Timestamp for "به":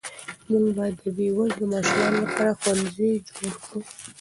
0.75-0.85